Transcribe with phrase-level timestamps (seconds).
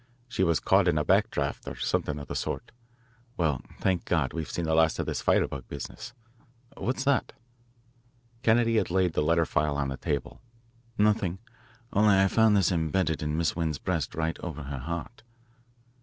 [0.27, 2.71] She was caught in a back draught, or something of the sort.
[3.37, 6.13] Well, thank God, we've seen the last of this firebug business.
[6.75, 7.33] What's that?"
[8.41, 10.41] Kennedy had laid the letter file on the table.
[10.97, 11.37] "Nothing.
[11.93, 15.21] Only I found this embedded in Miss Wend's breast right over her heart."